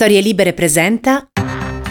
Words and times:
Storie 0.00 0.22
Libere 0.22 0.54
presenta 0.54 1.28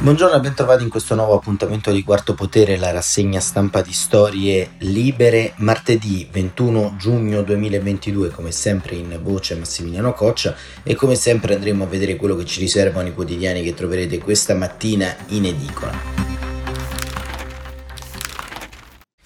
Buongiorno 0.02 0.38
e 0.38 0.40
bentrovati 0.40 0.82
in 0.82 0.90
questo 0.90 1.14
nuovo 1.14 1.36
appuntamento 1.36 1.92
di 1.92 2.04
Quarto 2.04 2.34
Potere, 2.34 2.76
la 2.76 2.90
rassegna 2.90 3.40
stampa 3.40 3.84
di 3.84 3.94
Storie 3.94 4.72
Libere, 4.80 5.54
martedì 5.58 6.28
21 6.32 6.96
giugno 6.98 7.44
2022, 7.44 8.30
come 8.32 8.52
sempre 8.52 8.96
in 8.96 9.20
voce 9.22 9.54
Massimiliano 9.58 10.14
Coccia 10.14 10.56
e 10.82 10.96
come 10.96 11.14
sempre 11.14 11.54
andremo 11.54 11.84
a 11.84 11.88
vedere 11.88 12.16
quello 12.16 12.36
che 12.36 12.46
ci 12.46 12.60
riservano 12.60 13.10
i 13.10 13.14
quotidiani 13.14 13.62
che 13.62 13.76
troverete 13.76 14.18
questa 14.18 14.56
mattina 14.56 15.16
in 15.28 15.46
edicola. 15.46 16.30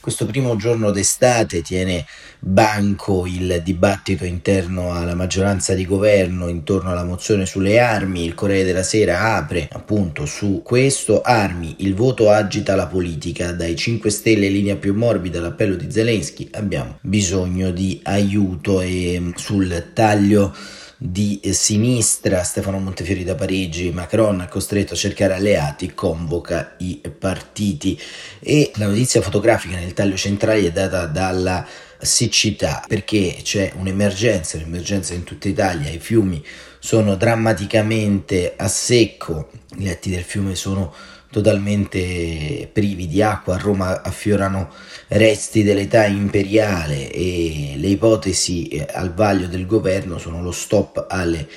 Questo 0.04 0.26
primo 0.26 0.58
giorno 0.58 0.92
d'estate 0.92 1.62
tiene 1.62 2.06
banco 2.46 3.26
il 3.26 3.62
dibattito 3.64 4.26
interno 4.26 4.94
alla 4.94 5.16
maggioranza 5.16 5.74
di 5.74 5.86
governo 5.86 6.50
intorno 6.50 6.92
alla 6.92 7.06
mozione 7.06 7.46
sulle 7.46 7.80
armi. 7.80 8.26
Il 8.26 8.34
Corriere 8.34 8.66
della 8.66 8.84
Sera 8.84 9.36
apre 9.36 9.70
appunto 9.72 10.26
su 10.26 10.62
questo. 10.64 11.22
Armi, 11.22 11.76
il 11.80 11.96
voto 11.96 12.30
agita 12.30 12.76
la 12.76 12.88
politica. 12.88 13.54
Dai 13.54 13.78
5 13.78 14.10
Stelle 14.10 14.50
linea 14.50 14.76
più 14.76 14.94
morbida 14.94 15.40
l'appello 15.40 15.76
di 15.76 15.90
Zelensky. 15.90 16.50
Abbiamo 16.52 16.98
bisogno 17.02 17.72
di 17.72 18.02
aiuto 18.04 18.82
e 18.82 19.32
sul 19.36 19.92
taglio 19.94 20.54
di 20.98 21.42
sinistra, 21.52 22.44
Stefano 22.44 22.80
Montefiori 22.80 23.26
da 23.26 23.36
Parigi, 23.36 23.92
Macron 23.92 24.48
costretto 24.50 24.94
a 24.94 24.98
cercare 24.98 25.34
alleati, 25.34 25.94
convoca 25.94 26.76
i 26.78 27.02
partiti 27.18 28.00
e 28.40 28.72
la 28.76 28.88
notizia 28.88 29.22
fotografica 29.22 29.76
nel 29.76 29.94
taglio 29.94 30.16
centrale 30.16 30.66
è 30.66 30.72
data 30.72 31.06
dalla 31.06 31.66
siccità 32.04 32.84
perché 32.88 33.38
c'è 33.42 33.74
un'emergenza, 33.76 34.58
un'emergenza 34.58 35.14
in 35.14 35.24
tutta 35.24 35.48
Italia, 35.48 35.90
i 35.90 36.00
fiumi 36.00 36.44
sono 36.80 37.16
drammaticamente 37.16 38.54
a 38.56 38.68
secco, 38.68 39.50
i 39.78 39.84
letti 39.84 40.10
del 40.10 40.24
fiume 40.24 40.56
sono 40.56 40.94
totalmente 41.34 42.70
privi 42.72 43.08
di 43.08 43.24
acqua, 43.24 43.56
a 43.56 43.58
Roma 43.58 44.04
affiorano 44.04 44.70
resti 45.08 45.64
dell'età 45.64 46.06
imperiale 46.06 47.12
e 47.12 47.74
le 47.78 47.88
ipotesi 47.88 48.68
eh, 48.68 48.88
al 48.94 49.14
vaglio 49.14 49.48
del 49.48 49.66
governo 49.66 50.20
sono 50.20 50.44
lo 50.44 50.52
stop 50.52 51.08
alle 51.10 51.48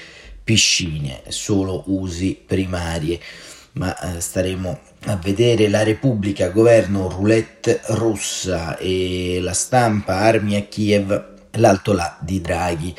piscine, 0.42 1.22
solo 1.28 1.82
usi 1.88 2.40
primarie, 2.46 3.20
ma 3.76 3.96
eh, 3.98 4.20
staremo 4.20 4.78
a 5.06 5.16
vedere 5.16 5.68
la 5.68 5.82
Repubblica, 5.82 6.48
governo 6.48 7.08
roulette 7.08 7.80
russa 7.88 8.76
e 8.76 9.38
la 9.40 9.52
stampa, 9.52 10.16
armi 10.16 10.56
a 10.56 10.62
Kiev, 10.62 11.34
l'alto 11.52 11.92
là 11.92 12.18
di 12.20 12.40
Draghi 12.40 12.94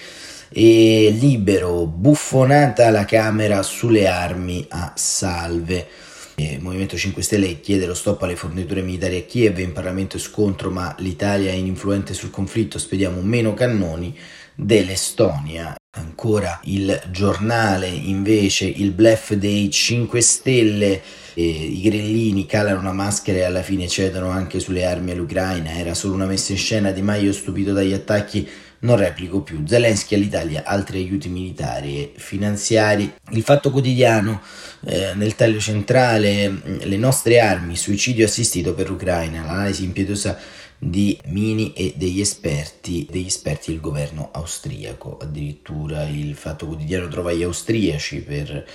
e 0.50 1.16
libero, 1.20 1.86
buffonata 1.86 2.90
la 2.90 3.06
Camera 3.06 3.62
sulle 3.64 4.08
armi 4.08 4.66
a 4.70 4.94
salve. 4.96 5.88
Il 6.36 6.62
Movimento 6.62 6.96
5 6.96 7.22
Stelle 7.24 7.60
chiede 7.60 7.88
lo 7.88 7.96
stop 7.96 8.22
alle 8.22 8.36
forniture 8.36 8.82
militari 8.82 9.18
a 9.18 9.24
Kiev, 9.24 9.58
in 9.58 9.74
Parlamento 9.74 10.20
scontro 10.20 10.70
ma 10.70 10.96
l'Italia 11.00 11.52
è 11.52 11.56
ininfluente 11.56 12.14
sul 12.14 12.30
conflitto, 12.30 12.78
spediamo 12.78 13.22
meno 13.22 13.54
cannoni 13.54 14.18
dell'Estonia. 14.54 15.76
Ancora 15.98 16.60
il 16.66 17.02
giornale 17.10 17.88
invece, 17.88 18.66
il 18.66 18.92
bluff 18.92 19.34
dei 19.34 19.72
5 19.72 20.22
Stelle, 20.22 21.02
eh, 21.34 21.44
i 21.44 21.82
grillini 21.82 22.46
calano 22.46 22.80
una 22.80 22.94
maschera 22.94 23.40
e 23.40 23.44
alla 23.44 23.64
fine 23.64 23.88
cedono 23.88 24.30
anche 24.30 24.60
sulle 24.60 24.86
armi 24.86 25.12
all'Ucraina, 25.12 25.72
era 25.72 25.96
solo 25.96 26.14
una 26.14 26.28
messa 26.28 26.52
in 26.52 26.60
scena 26.60 26.92
di 26.92 27.02
Maio 27.02 27.34
stupito 27.34 27.74
dagli 27.74 27.94
attacchi 27.94 28.48
non 28.80 28.98
replico 28.98 29.42
più. 29.42 29.64
Zelensky 29.66 30.14
all'Italia, 30.14 30.64
altri 30.64 31.00
aiuti 31.00 31.30
militari 31.30 31.98
e 31.98 32.14
finanziari. 32.16 33.12
Il 33.32 33.42
fatto 33.42 33.72
quotidiano 33.72 34.42
eh, 34.86 35.14
nel 35.16 35.36
taglio 35.36 35.60
centrale, 35.60 36.50
mm, 36.50 36.80
le 36.82 36.98
nostre 36.98 37.40
armi, 37.40 37.76
suicidio 37.76 38.26
assistito 38.26 38.76
per 38.76 38.90
l'Ucraina, 38.90 39.44
l'analisi 39.44 39.84
impietosa 39.84 40.38
di 40.78 41.20
Mini 41.26 41.74
e 41.74 41.94
degli 41.96 42.20
esperti, 42.20 43.08
degli 43.10 43.26
esperti 43.26 43.72
del 43.72 43.82
governo 43.82 44.30
austriaco. 44.32 45.18
Addirittura 45.20 46.08
il 46.08 46.36
fatto 46.36 46.68
quotidiano 46.68 47.08
trova 47.08 47.34
gli 47.34 47.44
austriaci 47.44 48.22
per 48.22 48.68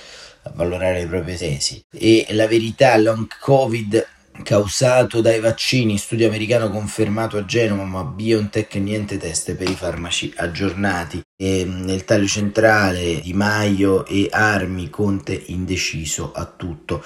valorare 0.53 0.99
le 0.99 1.07
proprie 1.07 1.37
tesi. 1.37 1.81
E 1.91 2.27
la 2.31 2.47
verità, 2.47 2.95
long 2.97 3.27
covid 3.39 4.07
causato 4.43 5.21
dai 5.21 5.39
vaccini, 5.39 5.97
studio 5.97 6.27
americano 6.27 6.69
confermato 6.69 7.37
a 7.37 7.45
Genova, 7.45 7.83
ma 7.83 8.03
BioNTech 8.03 8.75
niente 8.75 9.17
test 9.17 9.55
per 9.55 9.69
i 9.69 9.75
farmaci 9.75 10.33
aggiornati. 10.35 11.22
E 11.35 11.65
nel 11.65 12.05
taglio 12.05 12.27
centrale 12.27 13.19
Di 13.21 13.33
Maio 13.33 14.05
e 14.05 14.27
Armi, 14.31 14.91
Conte 14.91 15.33
indeciso 15.47 16.31
a 16.31 16.45
tutto. 16.45 17.03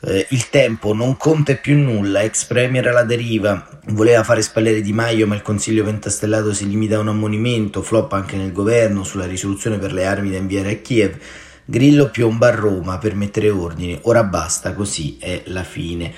Eh, 0.00 0.26
il 0.30 0.48
tempo 0.50 0.92
non 0.92 1.16
conta 1.16 1.54
più 1.54 1.78
nulla, 1.78 2.22
ex 2.22 2.44
premier 2.46 2.88
alla 2.88 3.04
deriva, 3.04 3.80
voleva 3.90 4.24
fare 4.24 4.42
spallere 4.42 4.80
Di 4.80 4.92
Maio, 4.92 5.28
ma 5.28 5.36
il 5.36 5.42
consiglio 5.42 5.84
pentastellato 5.84 6.52
si 6.52 6.68
limita 6.68 6.96
a 6.96 7.00
un 7.00 7.08
ammonimento, 7.08 7.82
flop 7.82 8.12
anche 8.14 8.36
nel 8.36 8.52
governo 8.52 9.04
sulla 9.04 9.26
risoluzione 9.26 9.78
per 9.78 9.92
le 9.92 10.06
armi 10.06 10.32
da 10.32 10.38
inviare 10.38 10.72
a 10.72 10.76
Kiev. 10.76 11.16
Grillo 11.64 12.10
piomba 12.10 12.48
a 12.48 12.54
Roma 12.54 12.98
per 12.98 13.14
mettere 13.14 13.48
ordine, 13.48 14.00
ora 14.02 14.24
basta, 14.24 14.74
così 14.74 15.18
è 15.20 15.42
la 15.46 15.62
fine 15.62 16.12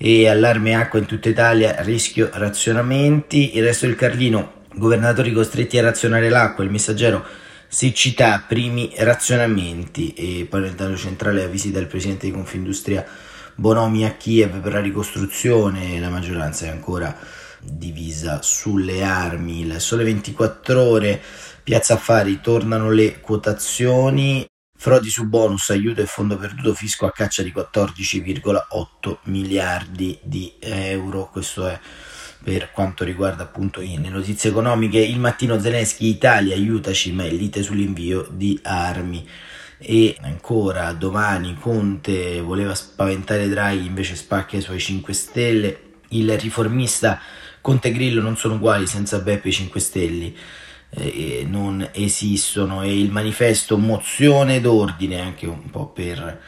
e 0.00 0.28
allarme 0.28 0.74
acqua 0.74 0.98
in 1.00 1.06
tutta 1.06 1.28
Italia, 1.28 1.76
rischio 1.80 2.30
razionamenti. 2.32 3.56
Il 3.56 3.64
resto 3.64 3.86
del 3.86 3.96
Carlino, 3.96 4.52
governatori 4.78 5.32
costretti 5.32 5.76
a 5.78 5.82
razionare 5.82 6.28
l'acqua, 6.28 6.64
il 6.64 6.70
messaggero 6.70 7.24
siccità, 7.68 8.42
primi 8.46 8.94
razionamenti 8.96 10.14
e 10.14 10.46
poi 10.48 10.62
nel 10.62 10.74
taglio 10.74 10.96
centrale 10.96 11.42
la 11.42 11.48
visita 11.48 11.78
del 11.78 11.88
presidente 11.88 12.26
di 12.26 12.32
Confindustria 12.32 13.04
Bonomi 13.54 14.06
a 14.06 14.12
Kiev 14.12 14.60
per 14.60 14.72
la 14.72 14.80
ricostruzione, 14.80 15.98
la 15.98 16.08
maggioranza 16.08 16.66
è 16.66 16.68
ancora 16.68 17.14
divisa 17.60 18.40
sulle 18.40 19.02
armi. 19.02 19.60
Il 19.62 19.80
sole 19.80 20.04
24 20.04 20.80
ore, 20.80 21.20
Piazza 21.62 21.94
Affari, 21.94 22.40
tornano 22.40 22.90
le 22.90 23.20
quotazioni. 23.20 24.46
Frodi 24.80 25.10
su 25.10 25.26
bonus, 25.26 25.70
aiuto 25.70 26.02
e 26.02 26.06
fondo 26.06 26.36
perduto 26.36 26.72
fisco 26.72 27.04
a 27.04 27.10
caccia 27.10 27.42
di 27.42 27.52
14,8 27.52 29.16
miliardi 29.24 30.16
di 30.22 30.54
euro. 30.60 31.28
Questo 31.32 31.66
è 31.66 31.78
per 32.48 32.70
quanto 32.72 33.04
riguarda 33.04 33.42
appunto 33.42 33.80
le 33.80 34.08
notizie 34.08 34.48
economiche. 34.48 34.98
Il 34.98 35.18
mattino 35.18 35.60
Zelensky 35.60 36.08
Italia 36.08 36.54
aiutaci, 36.54 37.12
ma 37.12 37.24
è 37.24 37.30
lite 37.30 37.62
sull'invio 37.62 38.26
di 38.30 38.58
armi. 38.62 39.28
E 39.76 40.16
ancora 40.22 40.90
domani 40.94 41.58
Conte 41.60 42.40
voleva 42.40 42.74
spaventare 42.74 43.50
Draghi, 43.50 43.84
invece 43.84 44.16
spacca 44.16 44.56
i 44.56 44.62
suoi 44.62 44.78
5 44.80 45.12
Stelle. 45.12 45.80
Il 46.08 46.38
riformista 46.38 47.20
Conte 47.60 47.92
Grillo 47.92 48.22
non 48.22 48.38
sono 48.38 48.54
uguali 48.54 48.86
senza 48.86 49.18
Beppe 49.18 49.50
5 49.50 49.78
Stelle 49.78 50.32
eh, 50.88 51.44
non 51.46 51.86
esistono 51.92 52.82
e 52.82 52.98
il 52.98 53.10
manifesto 53.10 53.76
mozione 53.76 54.62
d'ordine 54.62 55.20
anche 55.20 55.46
un 55.46 55.68
po' 55.68 55.88
per 55.88 56.40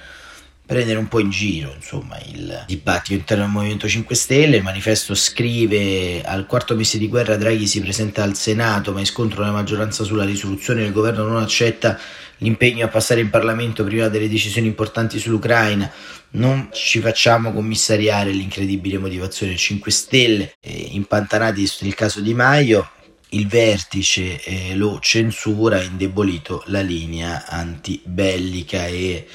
prendere 0.71 1.01
un 1.01 1.09
po' 1.09 1.19
in 1.19 1.31
giro 1.31 1.73
insomma 1.75 2.17
il 2.27 2.63
dibattito 2.69 3.15
interno 3.15 3.43
del 3.43 3.53
Movimento 3.53 3.89
5 3.89 4.15
Stelle. 4.15 4.59
Il 4.59 4.63
manifesto 4.63 5.17
scrive 5.17 6.23
al 6.23 6.47
quarto 6.47 6.77
mese 6.77 6.97
di 6.97 7.09
guerra 7.09 7.37
Draghi 7.37 7.67
si 7.67 7.81
presenta 7.81 8.23
al 8.23 8.37
Senato 8.37 8.93
ma 8.93 9.01
incontra 9.01 9.45
la 9.45 9.51
maggioranza 9.51 10.05
sulla 10.05 10.25
risoluzione. 10.25 10.85
Il 10.85 10.93
governo 10.93 11.25
non 11.25 11.43
accetta 11.43 11.99
l'impegno 12.39 12.85
a 12.85 12.89
passare 12.89 13.21
in 13.21 13.31
Parlamento 13.31 13.83
prima 13.83 14.07
delle 14.07 14.29
decisioni 14.29 14.69
importanti 14.69 15.19
sull'Ucraina. 15.19 15.91
Non 16.35 16.69
ci 16.73 17.01
facciamo 17.01 17.53
commissariare 17.53 18.31
l'incredibile 18.31 18.99
motivazione 18.99 19.57
5 19.57 19.91
Stelle. 19.91 20.55
Eh, 20.61 20.91
impantanati 20.93 21.69
nel 21.81 21.97
caso 21.97 22.21
di 22.21 22.33
Maio 22.33 22.89
il 23.31 23.49
vertice 23.49 24.41
eh, 24.43 24.77
lo 24.77 24.99
censura, 25.01 25.79
ha 25.79 25.83
indebolito 25.83 26.63
la 26.67 26.81
linea 26.81 27.45
antibellica 27.47 28.87
e 28.87 29.27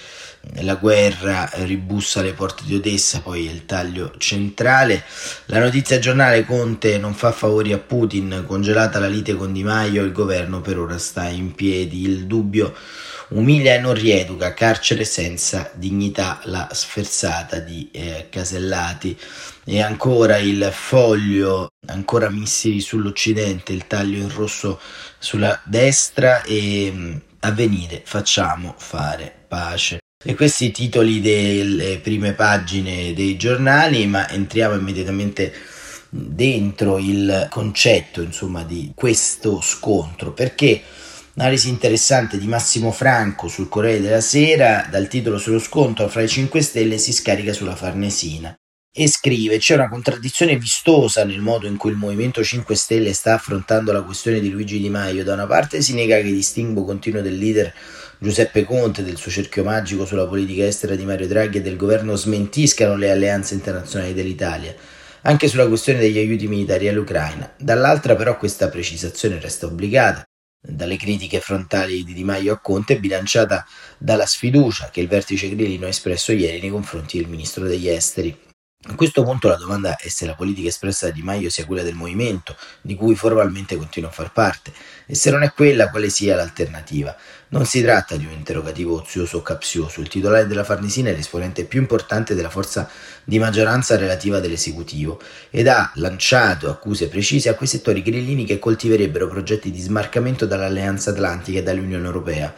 la 0.62 0.76
guerra 0.76 1.50
ribussa 1.54 2.20
alle 2.20 2.34
porte 2.34 2.64
di 2.66 2.76
Odessa, 2.76 3.22
poi 3.22 3.46
il 3.46 3.66
taglio 3.66 4.14
centrale. 4.18 5.04
La 5.46 5.60
notizia 5.60 6.00
giornale 6.00 6.46
Conte 6.46 6.98
non 6.98 7.14
fa 7.14 7.32
favori 7.32 7.74
a 7.74 7.78
Putin, 7.78 8.44
congelata 8.46 9.00
la 9.00 9.08
lite 9.08 9.36
con 9.36 9.52
Di 9.54 9.64
Maio, 9.64 10.04
il 10.04 10.12
governo 10.12 10.62
per 10.62 10.80
ora 10.80 10.98
sta 10.98 11.28
in 11.28 11.54
piedi. 11.54 12.02
Il 12.02 12.26
dubbio 12.26 12.74
umilia 13.30 13.76
e 13.76 13.80
non 13.80 13.94
rieduca, 13.94 14.54
carcere 14.54 15.04
senza 15.04 15.72
dignità, 15.74 16.40
la 16.44 16.70
sferzata 16.72 17.60
di 17.60 17.90
eh, 17.92 18.28
Casellati 18.30 19.18
e 19.66 19.82
ancora 19.82 20.38
il 20.38 20.70
foglio, 20.72 21.70
ancora 21.88 22.30
missili 22.30 22.80
sull'occidente, 22.82 23.74
il 23.74 23.88
taglio 23.88 24.20
in 24.20 24.34
rosso 24.34 24.80
sulla 25.18 25.60
destra 25.66 26.44
e 26.44 26.92
mm, 26.94 27.16
avvenire, 27.40 28.02
facciamo 28.06 28.76
fare 28.78 29.34
pace. 29.48 30.00
Questi 30.34 30.72
titoli 30.72 31.22
delle 31.22 32.00
prime 32.00 32.34
pagine 32.34 33.14
dei 33.14 33.38
giornali, 33.38 34.08
ma 34.08 34.30
entriamo 34.30 34.76
immediatamente 34.76 35.54
dentro 36.10 36.98
il 36.98 37.48
concetto 37.50 38.22
insomma 38.22 38.64
di 38.64 38.92
questo 38.96 39.60
scontro 39.62 40.32
perché 40.32 40.82
Analisi 41.38 41.68
interessante 41.68 42.38
di 42.38 42.48
Massimo 42.48 42.94
Franco 42.94 43.50
sul 43.50 43.68
Corriere 43.68 44.00
della 44.00 44.22
Sera, 44.22 44.88
dal 44.90 45.10
titolo 45.10 45.38
sullo 45.38 45.60
scontro 45.60 46.08
fra 46.08 46.22
i 46.22 46.30
5 46.30 46.62
Stelle 46.62 46.98
si 46.98 47.12
scarica 47.12 47.52
sulla 47.52 47.76
Farnesina. 47.76 48.56
E 48.90 49.10
scrive: 49.10 49.58
C'è 49.58 49.74
una 49.74 49.90
contraddizione 49.90 50.58
vistosa 50.58 51.26
nel 51.26 51.42
modo 51.42 51.68
in 51.68 51.76
cui 51.76 51.90
il 51.90 51.98
Movimento 51.98 52.42
5 52.42 52.74
Stelle 52.74 53.12
sta 53.12 53.34
affrontando 53.34 53.92
la 53.92 54.04
questione 54.04 54.40
di 54.40 54.50
Luigi 54.50 54.80
Di 54.80 54.90
Maio. 54.90 55.26
Da 55.26 55.34
una 55.34 55.46
parte 55.46 55.82
si 55.82 55.94
nega 55.94 56.16
che 56.22 56.28
il 56.28 56.36
distinguo 56.36 56.86
continuo 56.86 57.22
del 57.22 57.38
leader 57.38 57.74
Giuseppe 58.26 58.64
Conte, 58.64 59.04
del 59.04 59.18
suo 59.18 59.30
cerchio 59.30 59.64
magico 59.64 60.04
sulla 60.04 60.26
politica 60.26 60.66
estera 60.66 60.96
di 60.96 61.06
Mario 61.06 61.28
Draghi 61.28 61.60
e 61.60 61.62
del 61.62 61.76
governo 61.76 62.16
smentiscano 62.16 62.96
le 62.96 63.12
alleanze 63.12 63.54
internazionali 63.54 64.16
dell'Italia 64.16 64.74
anche 65.22 65.48
sulla 65.48 65.68
questione 65.68 66.00
degli 66.00 66.18
aiuti 66.18 66.48
militari 66.48 66.88
all'Ucraina. 66.88 67.54
Dall'altra 67.56 68.16
però 68.16 68.36
questa 68.38 68.68
precisazione 68.70 69.40
resta 69.40 69.68
obbligata 69.68 70.24
dalle 70.60 70.98
critiche 70.98 71.40
frontali 71.40 72.04
di 72.04 72.14
Di 72.14 72.24
Maio 72.24 72.54
a 72.54 72.60
Conte, 72.60 73.00
bilanciata 73.00 73.64
dalla 74.00 74.26
sfiducia 74.26 74.90
che 74.90 75.02
il 75.02 75.08
vertice 75.08 75.48
grillino 75.50 75.86
ha 75.86 75.90
espresso 75.90 76.32
ieri 76.32 76.60
nei 76.60 76.72
confronti 76.72 77.20
del 77.20 77.28
ministro 77.28 77.66
degli 77.66 77.88
esteri. 77.88 78.45
A 78.88 78.94
questo 78.94 79.24
punto 79.24 79.48
la 79.48 79.56
domanda 79.56 79.96
è 79.96 80.10
se 80.10 80.28
la 80.28 80.36
politica 80.36 80.68
espressa 80.68 81.08
da 81.08 81.12
Di 81.12 81.24
Maio 81.24 81.50
sia 81.50 81.66
quella 81.66 81.82
del 81.82 81.96
movimento, 81.96 82.56
di 82.82 82.94
cui 82.94 83.16
formalmente 83.16 83.76
continua 83.78 84.10
a 84.10 84.14
far 84.14 84.32
parte, 84.32 84.72
e 85.08 85.16
se 85.16 85.32
non 85.32 85.42
è 85.42 85.52
quella, 85.54 85.90
quale 85.90 86.08
sia 86.10 86.36
l'alternativa. 86.36 87.16
Non 87.48 87.66
si 87.66 87.82
tratta 87.82 88.16
di 88.16 88.26
un 88.28 88.32
interrogativo 88.32 89.02
ozioso 89.02 89.38
o 89.38 89.42
capzioso, 89.42 90.02
il 90.02 90.08
titolare 90.08 90.46
della 90.46 90.64
Farnesina 90.64 91.10
è 91.10 91.16
l'esponente 91.16 91.66
più 91.66 91.80
importante 91.80 92.36
della 92.36 92.52
forza 92.52 92.88
di 93.24 93.40
maggioranza 93.40 93.98
relativa 93.98 94.40
dell'esecutivo 94.40 95.20
ed 95.50 95.68
ha 95.68 95.92
lanciato 95.96 96.70
accuse 96.70 97.08
precise 97.08 97.50
a 97.50 97.56
quei 97.56 97.68
settori 97.68 98.04
grillini 98.04 98.46
che 98.46 98.60
coltiverebbero 98.60 99.28
progetti 99.28 99.72
di 99.72 99.82
smarcamento 99.82 100.46
dall'Alleanza 100.46 101.10
Atlantica 101.10 101.58
e 101.58 101.64
dall'Unione 101.64 102.06
Europea 102.06 102.54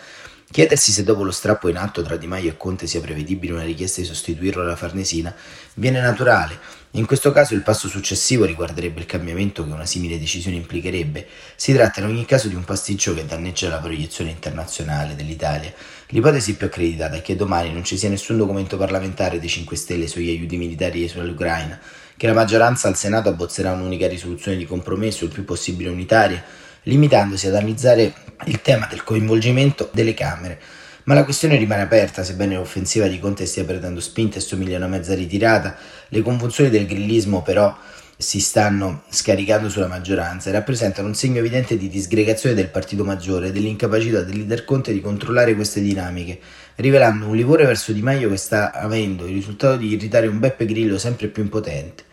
Chiedersi 0.50 0.94
se 0.94 1.04
dopo 1.04 1.24
lo 1.24 1.32
strappo 1.32 1.68
in 1.68 1.76
atto 1.76 2.02
tra 2.02 2.16
Di 2.16 2.26
Maio 2.26 2.50
e 2.50 2.58
Conte 2.58 2.88
sia 2.88 3.02
prevedibile 3.02 3.52
una 3.52 3.64
richiesta 3.64 4.00
di 4.00 4.08
sostituirlo 4.08 4.62
alla 4.62 4.78
Farnesina 4.78 5.36
viene 5.74 6.00
naturale. 6.00 6.58
In 6.92 7.06
questo 7.06 7.34
caso 7.34 7.54
il 7.54 7.64
passo 7.64 7.90
successivo 7.90 8.46
riguarderebbe 8.46 9.02
il 9.02 9.06
cambiamento 9.06 9.66
che 9.66 9.74
una 9.74 9.86
simile 9.86 10.18
decisione 10.18 10.56
implicherebbe. 10.56 11.28
Si 11.56 11.74
tratta 11.74 12.00
in 12.00 12.08
ogni 12.08 12.26
caso 12.26 12.48
di 12.48 12.56
un 12.56 12.64
pasticcio 12.64 13.14
che 13.14 13.26
danneggia 13.26 13.68
la 13.68 13.80
proiezione 13.80 14.32
internazionale 14.32 15.16
dell'Italia. 15.16 15.72
L'ipotesi 16.08 16.56
più 16.56 16.68
accreditata 16.68 17.18
è 17.18 17.22
che 17.22 17.36
domani 17.36 17.74
non 17.74 17.84
ci 17.84 17.98
sia 17.98 18.10
nessun 18.10 18.38
documento 18.38 18.78
parlamentare 18.78 19.42
dei 19.42 19.50
5 19.50 19.76
Stelle 19.76 20.08
sugli 20.08 20.30
aiuti 20.30 20.56
militari 20.56 21.10
sull'Ucraina, 21.10 21.78
che 22.16 22.26
la 22.26 22.34
maggioranza 22.34 22.88
al 22.88 22.96
Senato 22.96 23.28
abbozzerà 23.28 23.74
un'unica 23.74 24.08
risoluzione 24.08 24.58
di 24.58 24.66
compromesso, 24.66 25.26
il 25.26 25.32
più 25.32 25.44
possibile 25.44 25.90
unitaria, 25.90 26.42
limitandosi 26.88 27.48
ad 27.48 27.56
analizzare 27.56 28.14
il 28.46 28.62
tema 28.62 28.88
del 28.90 29.04
coinvolgimento 29.04 29.90
delle 29.94 30.14
Camere. 30.14 30.60
Ma 31.04 31.14
la 31.14 31.24
questione 31.24 31.56
rimane 31.56 31.84
aperta, 31.84 32.24
sebbene 32.24 32.56
l'offensiva 32.56 33.08
di 33.08 33.20
Conte 33.20 33.46
stia 33.46 33.64
perdendo 33.64 34.02
spinta 34.02 34.38
e 34.38 34.42
somiglia 34.42 34.76
a 34.76 34.80
una 34.80 34.88
mezza 34.88 35.14
ritirata, 35.14 35.78
le 36.10 36.22
convulsioni 36.22 36.70
del 36.70 36.86
grillismo 36.86 37.42
però 37.42 37.76
si 38.20 38.40
stanno 38.40 39.04
scaricando 39.10 39.70
sulla 39.70 39.88
maggioranza 39.88 40.50
e 40.50 40.52
rappresentano 40.52 41.08
un 41.08 41.14
segno 41.14 41.38
evidente 41.38 41.78
di 41.78 41.88
disgregazione 41.88 42.56
del 42.56 42.70
partito 42.70 43.06
maggiore 43.06 43.48
e 43.48 43.52
dell'incapacità 43.52 44.22
del 44.22 44.38
leader 44.38 44.66
Conte 44.66 44.92
di 44.92 45.02
controllare 45.02 45.56
queste 45.56 45.82
dinamiche, 45.82 46.40
rivelando 46.76 47.28
un 47.28 47.36
livore 47.36 47.66
verso 47.66 47.92
Di 47.92 48.02
Maio 48.02 48.30
che 48.30 48.38
sta 48.38 48.74
avendo 48.74 49.28
il 49.28 49.34
risultato 49.34 49.78
di 49.78 49.94
irritare 49.94 50.28
un 50.28 50.40
Beppe 50.40 50.66
Grillo 50.66 50.98
sempre 50.98 51.28
più 51.28 51.44
impotente. 51.44 52.06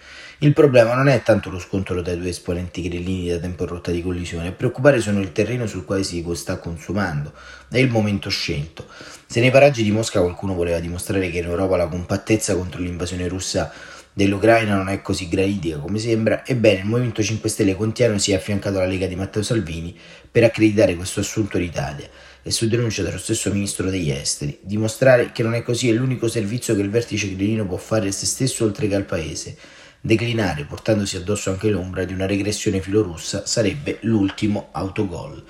Il 0.45 0.53
problema 0.53 0.93
non 0.93 1.09
è 1.09 1.23
tanto 1.23 1.49
lo 1.49 1.59
scontro 1.59 2.03
tra 2.03 2.13
i 2.13 2.19
due 2.19 2.29
esponenti 2.29 2.83
grillini 2.83 3.31
da 3.31 3.39
tempo 3.39 3.65
rotta 3.65 3.91
di 3.91 4.03
collisione, 4.03 4.49
a 4.49 4.53
preoccupare 4.53 5.01
sono 5.01 5.23
il 5.23 5.33
terreno 5.33 5.67
sul 5.67 5.87
quale 5.87 6.03
si 6.03 6.23
sta 6.35 6.59
consumando, 6.59 7.33
è 7.71 7.79
il 7.79 7.89
momento 7.89 8.29
scelto. 8.29 8.87
Se 9.25 9.41
nei 9.41 9.51
paraggi 9.51 9.83
di 9.83 9.91
Mosca 9.91 10.21
qualcuno 10.21 10.53
voleva 10.53 10.81
dimostrare 10.81 11.31
che 11.31 11.39
in 11.39 11.47
Europa 11.47 11.79
la 11.79 11.87
compattezza 11.87 12.55
contro 12.57 12.83
l'invasione 12.83 13.27
russa 13.27 13.73
dell'Ucraina 14.13 14.77
non 14.77 14.91
è 14.91 15.01
così 15.01 15.29
granitica 15.29 15.79
come 15.79 15.99
sembra, 15.99 16.45
ebbene 16.45 16.81
il 16.81 16.87
Movimento 16.89 17.23
5 17.23 17.49
Stelle 17.49 17.75
Contiano 17.75 18.19
si 18.19 18.33
è 18.33 18.35
affiancato 18.35 18.77
alla 18.77 18.87
Lega 18.87 19.07
di 19.07 19.17
Matteo 19.17 19.43
Salvini 19.43 19.97
per 20.31 20.45
accreditare 20.45 20.95
questo 20.95 21.21
assunto 21.21 21.57
in 21.57 21.65
Italia 21.65 22.07
e 22.43 22.51
su 22.51 22.69
denuncia 22.69 23.03
dello 23.03 23.17
stesso 23.17 23.51
ministro 23.51 23.89
degli 23.89 24.11
esteri, 24.11 24.59
dimostrare 24.61 25.33
che 25.33 25.43
non 25.43 25.55
è 25.55 25.63
così 25.63 25.89
è 25.89 25.95
l'unico 25.95 26.29
servizio 26.29 26.75
che 26.75 26.83
il 26.83 26.91
vertice 26.91 27.35
grillino 27.35 27.65
può 27.67 27.79
fare 27.79 28.09
a 28.09 28.13
se 28.13 28.27
stesso 28.27 28.67
oltre 28.67 28.89
che 28.89 28.95
al 28.95 29.07
paese 29.07 29.57
Declinare, 30.07 30.65
portandosi 30.65 31.17
addosso 31.17 31.49
anche 31.49 31.71
l'ombra 31.71 32.05
di 32.05 32.13
una 32.13 32.27
regressione 32.27 32.83
filorussa, 32.83 33.47
sarebbe 33.47 34.01
l'ultimo 34.03 34.69
autogol. 34.73 35.43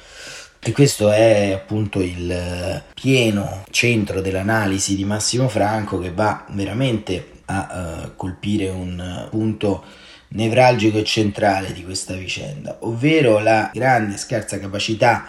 E 0.60 0.70
questo 0.70 1.10
è 1.10 1.50
appunto 1.50 2.00
il 2.00 2.80
pieno 2.94 3.64
centro 3.72 4.20
dell'analisi 4.20 4.94
di 4.94 5.04
Massimo 5.04 5.48
Franco 5.48 5.98
che 5.98 6.12
va 6.12 6.46
veramente 6.50 7.32
a 7.46 8.04
uh, 8.04 8.10
colpire 8.14 8.68
un 8.68 9.26
punto 9.28 9.82
nevralgico 10.28 10.98
e 10.98 11.04
centrale 11.04 11.72
di 11.72 11.82
questa 11.82 12.14
vicenda, 12.14 12.76
ovvero 12.82 13.40
la 13.40 13.72
grande 13.74 14.16
scarsa 14.16 14.60
capacità 14.60 15.26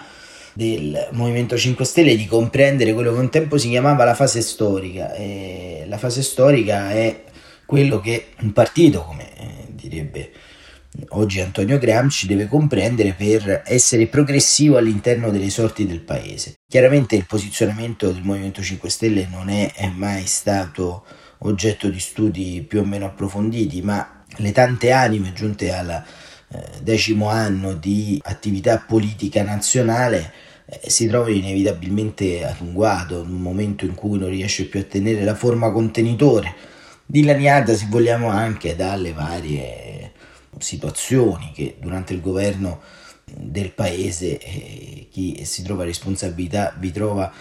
del 0.53 1.09
Movimento 1.13 1.57
5 1.57 1.83
Stelle 1.83 2.15
di 2.15 2.27
comprendere 2.27 2.93
quello 2.93 3.11
che 3.11 3.19
un 3.19 3.31
tempo 3.31 3.57
si 3.57 3.69
chiamava 3.69 4.03
la 4.03 4.13
fase 4.13 4.41
storica 4.41 5.15
e 5.15 5.85
la 5.87 5.97
fase 5.97 6.21
storica 6.21 6.91
è 6.91 7.23
quello 7.65 7.99
che 7.99 8.27
un 8.41 8.53
partito, 8.53 9.03
come 9.03 9.37
eh, 9.37 9.67
direbbe 9.69 10.31
oggi 11.09 11.41
Antonio 11.41 11.77
Gramsci, 11.77 12.27
deve 12.27 12.47
comprendere 12.47 13.13
per 13.13 13.63
essere 13.65 14.07
progressivo 14.07 14.77
all'interno 14.77 15.29
delle 15.29 15.49
sorti 15.49 15.85
del 15.85 16.01
paese. 16.01 16.55
Chiaramente 16.67 17.15
il 17.15 17.25
posizionamento 17.25 18.11
del 18.11 18.23
Movimento 18.23 18.61
5 18.61 18.89
Stelle 18.89 19.27
non 19.29 19.49
è, 19.49 19.73
è 19.73 19.87
mai 19.87 20.25
stato 20.25 21.05
oggetto 21.39 21.89
di 21.89 21.99
studi 21.99 22.65
più 22.67 22.79
o 22.79 22.85
meno 22.85 23.05
approfonditi, 23.05 23.81
ma 23.81 24.23
le 24.37 24.51
tante 24.51 24.91
anime 24.91 25.33
giunte 25.33 25.73
al 25.73 25.89
eh, 25.89 26.61
decimo 26.81 27.29
anno 27.29 27.73
di 27.73 28.19
attività 28.23 28.77
politica 28.79 29.43
nazionale 29.43 30.33
eh, 30.65 30.89
si 30.89 31.07
trovano 31.07 31.33
inevitabilmente 31.33 32.45
ad 32.45 32.59
un 32.59 32.73
guado, 32.73 33.21
in 33.21 33.33
un 33.33 33.41
momento 33.41 33.85
in 33.85 33.95
cui 33.95 34.17
non 34.17 34.29
riesce 34.29 34.65
più 34.65 34.79
a 34.79 34.83
tenere 34.83 35.23
la 35.23 35.35
forma 35.35 35.71
contenitore 35.71 36.73
dilaniata, 37.05 37.75
se 37.75 37.87
vogliamo, 37.89 38.29
anche 38.29 38.75
dalle 38.75 39.13
varie 39.13 40.11
situazioni 40.57 41.51
che 41.53 41.75
durante 41.79 42.13
il 42.13 42.21
governo 42.21 42.81
del 43.25 43.71
paese 43.71 44.37
eh, 44.37 45.07
chi 45.11 45.43
si 45.45 45.63
trova 45.63 45.83
responsabilità 45.83 46.73
vi 46.77 46.91
trova 46.91 47.31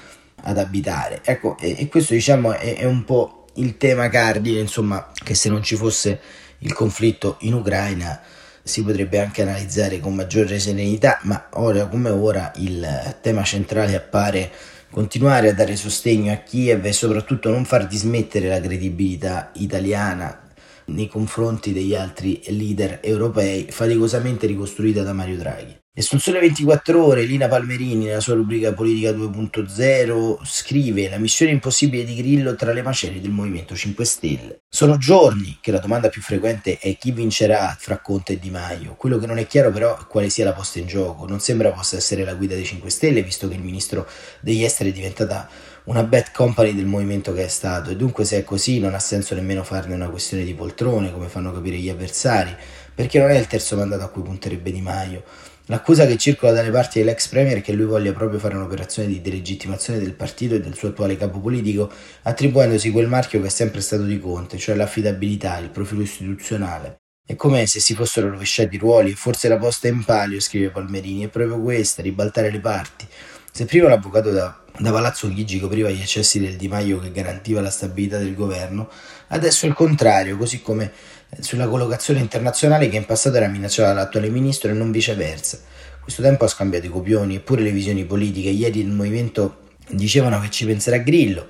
ad 0.42 0.58
abitare. 0.58 1.20
Ecco, 1.24 1.56
e, 1.58 1.76
e 1.78 1.88
questo 1.88 2.14
diciamo 2.14 2.52
è, 2.52 2.76
è, 2.76 2.84
un 2.84 3.04
po' 3.04 3.46
il 3.54 3.76
tema 3.76 4.08
cardine, 4.08 4.60
insomma, 4.60 5.10
che 5.22 5.34
se 5.34 5.48
non 5.48 5.62
ci 5.62 5.76
fosse 5.76 6.20
il 6.58 6.72
conflitto 6.72 7.36
in 7.40 7.54
Ucraina 7.54 8.20
si 8.62 8.82
potrebbe 8.82 9.20
anche 9.20 9.42
analizzare 9.42 10.00
con 10.00 10.14
maggiore 10.14 10.58
serenità, 10.58 11.18
ma 11.22 11.48
ora 11.52 11.86
come 11.86 12.08
ora 12.08 12.50
il 12.56 13.18
tema 13.20 13.42
centrale 13.42 13.94
appare 13.94 14.50
continuare 14.94 15.48
a 15.48 15.54
dare 15.54 15.74
sostegno 15.74 16.32
a 16.32 16.36
Kiev 16.36 16.86
e 16.86 16.92
soprattutto 16.92 17.50
non 17.50 17.64
far 17.64 17.88
dismettere 17.88 18.46
la 18.46 18.60
credibilità 18.60 19.50
italiana 19.54 20.40
nei 20.86 21.08
confronti 21.08 21.72
degli 21.72 21.96
altri 21.96 22.40
leader 22.46 23.00
europei 23.02 23.66
faticosamente 23.72 24.46
ricostruita 24.46 25.02
da 25.02 25.12
Mario 25.12 25.36
Draghi. 25.36 25.83
E 25.96 26.02
sul 26.02 26.20
Sole 26.20 26.40
24 26.40 27.04
Ore, 27.04 27.22
Lina 27.22 27.46
Palmerini, 27.46 28.06
nella 28.06 28.18
sua 28.18 28.34
rubrica 28.34 28.72
Politica 28.72 29.12
2.0, 29.12 30.38
scrive 30.42 31.08
la 31.08 31.18
missione 31.18 31.52
impossibile 31.52 32.02
di 32.02 32.16
Grillo 32.16 32.56
tra 32.56 32.72
le 32.72 32.82
macerie 32.82 33.20
del 33.20 33.30
Movimento 33.30 33.76
5 33.76 34.04
Stelle. 34.04 34.62
Sono 34.68 34.96
giorni 34.96 35.58
che 35.60 35.70
la 35.70 35.78
domanda 35.78 36.08
più 36.08 36.20
frequente 36.20 36.78
è 36.80 36.96
chi 36.96 37.12
vincerà 37.12 37.76
fra 37.78 37.98
Conte 37.98 38.32
e 38.32 38.38
Di 38.40 38.50
Maio. 38.50 38.96
Quello 38.96 39.18
che 39.18 39.26
non 39.26 39.38
è 39.38 39.46
chiaro 39.46 39.70
però 39.70 39.96
è 39.96 40.06
quale 40.08 40.30
sia 40.30 40.44
la 40.44 40.52
posta 40.52 40.80
in 40.80 40.88
gioco. 40.88 41.28
Non 41.28 41.38
sembra 41.38 41.70
possa 41.70 41.96
essere 41.96 42.24
la 42.24 42.34
guida 42.34 42.56
dei 42.56 42.64
5 42.64 42.90
Stelle, 42.90 43.22
visto 43.22 43.46
che 43.46 43.54
il 43.54 43.62
ministro 43.62 44.08
degli 44.40 44.64
esteri 44.64 44.90
è 44.90 44.92
diventata 44.92 45.48
una 45.84 46.02
bad 46.02 46.32
company 46.32 46.74
del 46.74 46.86
movimento 46.86 47.32
che 47.32 47.44
è 47.44 47.48
stato 47.48 47.90
e 47.90 47.96
dunque 47.96 48.24
se 48.24 48.38
è 48.38 48.42
così 48.42 48.80
non 48.80 48.94
ha 48.94 48.98
senso 48.98 49.34
nemmeno 49.36 49.62
farne 49.62 49.94
una 49.94 50.08
questione 50.08 50.42
di 50.42 50.54
poltrone, 50.54 51.12
come 51.12 51.28
fanno 51.28 51.52
capire 51.52 51.76
gli 51.76 51.88
avversari, 51.88 52.52
perché 52.92 53.20
non 53.20 53.30
è 53.30 53.38
il 53.38 53.46
terzo 53.46 53.76
mandato 53.76 54.02
a 54.02 54.08
cui 54.08 54.22
punterebbe 54.22 54.72
Di 54.72 54.80
Maio. 54.80 55.22
L'accusa 55.68 56.06
che 56.06 56.18
circola 56.18 56.52
dalle 56.52 56.70
parti 56.70 56.98
dell'ex 56.98 57.28
premier 57.28 57.58
è 57.58 57.62
che 57.62 57.72
lui 57.72 57.86
voglia 57.86 58.12
proprio 58.12 58.38
fare 58.38 58.54
un'operazione 58.54 59.08
di 59.08 59.22
delegittimazione 59.22 59.98
del 59.98 60.12
partito 60.12 60.54
e 60.54 60.60
del 60.60 60.74
suo 60.74 60.88
attuale 60.88 61.16
capo 61.16 61.40
politico, 61.40 61.90
attribuendosi 62.22 62.90
quel 62.90 63.08
marchio 63.08 63.40
che 63.40 63.46
è 63.46 63.50
sempre 63.50 63.80
stato 63.80 64.02
di 64.02 64.20
Conte, 64.20 64.58
cioè 64.58 64.74
l'affidabilità, 64.74 65.56
il 65.56 65.70
profilo 65.70 66.02
istituzionale. 66.02 66.96
È 67.26 67.34
come 67.36 67.64
se 67.64 67.80
si 67.80 67.94
fossero 67.94 68.28
rovesciati 68.28 68.74
i 68.74 68.78
ruoli 68.78 69.12
e 69.12 69.14
forse 69.14 69.48
la 69.48 69.56
posta 69.56 69.88
in 69.88 70.04
palio, 70.04 70.38
scrive 70.38 70.68
Palmerini, 70.68 71.24
è 71.24 71.28
proprio 71.28 71.58
questa, 71.58 72.02
ribaltare 72.02 72.50
le 72.50 72.60
parti. 72.60 73.08
Se 73.50 73.64
prima 73.64 73.88
l'avvocato 73.88 74.30
da, 74.30 74.62
da 74.78 74.92
Palazzo 74.92 75.32
Chigi 75.32 75.60
copriva 75.60 75.88
gli 75.88 76.02
eccessi 76.02 76.40
del 76.40 76.56
Di 76.56 76.68
Maio 76.68 76.98
che 76.98 77.10
garantiva 77.10 77.62
la 77.62 77.70
stabilità 77.70 78.18
del 78.18 78.34
governo, 78.34 78.90
adesso 79.28 79.64
il 79.64 79.72
contrario, 79.72 80.36
così 80.36 80.60
come 80.60 80.92
sulla 81.40 81.68
collocazione 81.68 82.20
internazionale 82.20 82.88
che 82.88 82.96
in 82.96 83.04
passato 83.04 83.36
era 83.36 83.48
minacciata 83.48 83.92
dall'attuale 83.92 84.28
ministro 84.28 84.70
e 84.70 84.74
non 84.74 84.90
viceversa. 84.90 85.58
Questo 86.00 86.22
tempo 86.22 86.44
ha 86.44 86.48
scambiato 86.48 86.86
i 86.86 86.90
copioni, 86.90 87.36
eppure 87.36 87.62
le 87.62 87.70
visioni 87.70 88.04
politiche. 88.04 88.50
Ieri 88.50 88.80
il 88.80 88.90
movimento 88.90 89.62
dicevano 89.88 90.40
che 90.40 90.50
ci 90.50 90.66
penserà 90.66 90.98
Grillo 90.98 91.46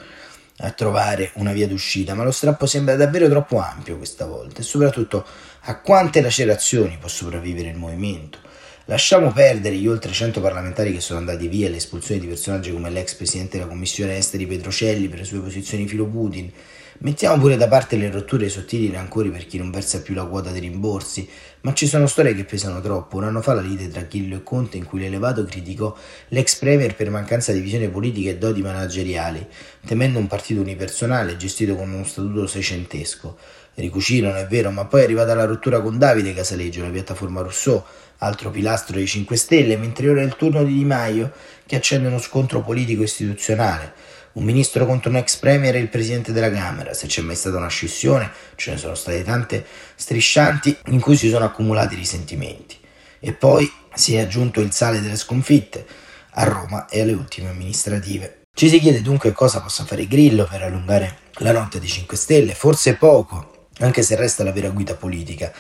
a 0.59 0.71
trovare 0.71 1.33
una 1.35 1.53
via 1.53 1.67
d'uscita, 1.67 2.15
ma 2.15 2.23
lo 2.23 2.31
strappo 2.31 2.67
sembra 2.67 2.95
davvero 2.95 3.29
troppo 3.29 3.59
ampio 3.59 3.97
questa 3.97 4.27
volta 4.27 4.61
e 4.61 4.63
soprattutto 4.63 5.27
a 5.63 5.81
quante 5.81 6.21
lacerazioni 6.21 6.97
può 6.99 7.09
sopravvivere 7.09 7.71
il 7.71 7.77
movimento. 7.77 8.39
Lasciamo 8.87 9.33
perdere 9.33 9.77
gli 9.77 9.89
oltre 9.89 10.13
100 10.13 10.43
parlamentari 10.43 10.93
che 10.93 11.01
sono 11.01 11.19
andati 11.19 11.49
via 11.49 11.71
l'espulsione 11.71 12.21
di 12.21 12.27
personaggi 12.27 12.71
come 12.71 12.91
l'ex 12.91 13.15
presidente 13.15 13.57
della 13.57 13.69
commissione 13.69 14.17
esteri 14.17 14.47
Petrocelli 14.47 15.09
per 15.09 15.21
le 15.21 15.25
sue 15.25 15.41
posizioni 15.41 15.89
filo 15.89 16.07
Putin. 16.07 16.53
Mettiamo 17.01 17.39
pure 17.39 17.57
da 17.57 17.67
parte 17.67 17.97
le 17.97 18.09
rotture 18.09 18.49
sottili 18.49 18.89
rancori 18.89 19.29
per 19.31 19.47
chi 19.47 19.59
non 19.59 19.73
versa 19.73 20.01
più 20.01 20.15
la 20.15 20.27
quota 20.27 20.51
dei 20.51 20.61
rimborsi, 20.61 21.29
ma 21.63 21.75
ci 21.75 21.89
sono 21.89 22.07
storie 22.07 22.37
che 22.37 22.45
pesano 22.45 22.81
troppo. 22.81 23.17
Un 23.17 23.25
anno 23.25 23.43
fa 23.43 23.53
la 23.53 23.61
lite 23.61 23.89
tra 23.89 24.03
Chillo 24.03 24.37
e 24.37 24.43
Conte 24.45 24.77
in 24.77 24.85
cui 24.85 25.01
l'elevato 25.01 25.45
criticò 25.45 25.95
l'ex 26.29 26.57
premier 26.57 26.95
per 26.95 27.11
mancanza 27.11 27.53
di 27.53 27.59
visione 27.59 27.89
politica 27.89 28.31
e 28.31 28.39
doti 28.39 28.63
manageriali, 28.63 29.45
temendo 29.85 30.21
un 30.21 30.29
partito 30.29 30.61
unipersonale 30.61 31.37
gestito 31.37 31.75
con 31.75 31.91
uno 31.91 32.05
statuto 32.05 32.47
seicentesco. 32.47 33.37
Ricucirono, 33.75 34.37
è 34.37 34.47
vero, 34.47 34.71
ma 34.71 34.85
poi 34.85 35.01
è 35.01 35.05
arrivata 35.05 35.35
la 35.35 35.47
rottura 35.47 35.81
con 35.81 35.99
Davide 35.99 36.33
Casaleggio, 36.33 36.83
la 36.83 36.91
piattaforma 36.91 37.41
Rousseau, 37.41 37.83
altro 38.19 38.51
pilastro 38.51 38.95
dei 38.95 39.07
5 39.09 39.35
Stelle, 39.35 39.77
mentre 39.77 40.09
ora 40.09 40.21
è 40.21 40.25
il 40.25 40.37
turno 40.37 40.63
di 40.63 40.75
Di 40.75 40.85
Maio 40.85 41.33
che 41.67 41.75
accende 41.75 42.07
uno 42.07 42.21
scontro 42.21 42.63
politico 42.63 43.03
istituzionale. 43.03 44.13
Un 44.35 44.43
ministro 44.43 44.85
contro 44.85 45.11
un 45.11 45.17
ex 45.17 45.37
premier 45.37 45.77
e 45.77 45.79
il 45.79 45.89
presidente 45.89 46.33
della 46.33 46.51
Camera. 46.51 46.93
Se 46.93 47.07
c'è 47.07 47.23
mai 47.23 47.37
stata 47.37 47.57
una 47.57 47.69
scissione, 47.69 48.33
ce 48.57 48.73
ne 48.73 48.79
sono 48.79 48.97
state 48.97 49.23
tante 49.23 49.65
striscianti 49.95 50.77
in 50.87 50.99
cui 50.99 51.17
si 51.17 51.29
sono 51.29 51.45
accumulati 51.45 51.95
risentimenti. 51.95 52.77
E 53.21 53.33
poi 53.33 53.71
si 53.95 54.17
è 54.17 54.21
aggiunto 54.21 54.61
il 54.61 54.73
sale 54.73 55.01
delle 55.01 55.15
sconfitte 55.15 55.87
a 56.31 56.43
Roma 56.43 56.89
e 56.89 57.01
alle 57.03 57.13
ultime 57.13 57.51
amministrative. 57.51 58.41
Ci 58.53 58.69
si 58.69 58.81
chiede 58.81 59.03
dunque 59.03 59.31
cosa 59.31 59.61
possa 59.61 59.85
fare 59.85 60.09
Grillo 60.09 60.49
per 60.51 60.63
allungare 60.63 61.19
la 61.35 61.53
notte 61.53 61.79
dei 61.79 61.89
5 61.89 62.17
Stelle, 62.17 62.55
forse 62.55 62.97
poco, 62.97 63.69
anche 63.79 64.03
se 64.03 64.17
resta 64.17 64.43
la 64.43 64.53
vera 64.53 64.71
guida 64.71 64.97
politica. 64.97 65.53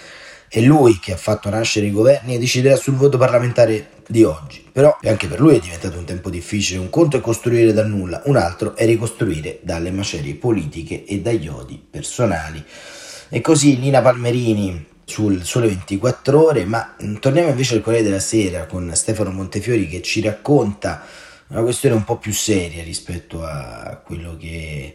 È 0.54 0.60
lui 0.60 1.00
che 1.00 1.12
ha 1.12 1.16
fatto 1.16 1.50
nascere 1.50 1.86
i 1.86 1.90
governi 1.90 2.36
e 2.36 2.38
deciderà 2.38 2.76
sul 2.76 2.94
voto 2.94 3.18
parlamentare 3.18 3.88
di 4.06 4.22
oggi. 4.22 4.64
Però 4.70 4.96
anche 5.02 5.26
per 5.26 5.40
lui 5.40 5.56
è 5.56 5.58
diventato 5.58 5.98
un 5.98 6.04
tempo 6.04 6.30
difficile. 6.30 6.78
Un 6.78 6.90
conto 6.90 7.16
è 7.16 7.20
costruire 7.20 7.72
dal 7.72 7.88
nulla, 7.88 8.22
un 8.26 8.36
altro 8.36 8.76
è 8.76 8.86
ricostruire 8.86 9.58
dalle 9.62 9.90
macerie 9.90 10.36
politiche 10.36 11.04
e 11.06 11.20
dagli 11.20 11.48
odi 11.48 11.84
personali. 11.90 12.64
E 13.30 13.40
così 13.40 13.80
Lina 13.80 14.00
Palmerini 14.00 14.86
sul 15.04 15.42
Sole 15.42 15.66
24 15.66 16.44
ore, 16.44 16.64
ma 16.64 16.94
torniamo 17.18 17.48
invece 17.48 17.74
al 17.74 17.82
Corriere 17.82 18.04
della 18.04 18.20
Sera 18.20 18.66
con 18.66 18.92
Stefano 18.94 19.32
Montefiori 19.32 19.88
che 19.88 20.02
ci 20.02 20.20
racconta 20.20 21.02
una 21.48 21.62
questione 21.62 21.96
un 21.96 22.04
po' 22.04 22.18
più 22.18 22.32
seria 22.32 22.84
rispetto 22.84 23.42
a 23.42 24.00
quello 24.06 24.36
che 24.36 24.46
eh, 24.46 24.94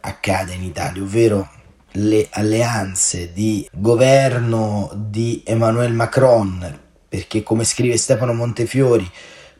accade 0.00 0.52
in 0.52 0.64
Italia, 0.64 1.02
ovvero 1.02 1.48
le 1.92 2.28
alleanze 2.30 3.32
di 3.32 3.68
governo 3.72 4.90
di 4.94 5.42
Emmanuel 5.44 5.92
Macron, 5.92 6.80
perché 7.08 7.42
come 7.42 7.64
scrive 7.64 7.96
Stefano 7.96 8.32
Montefiori, 8.32 9.08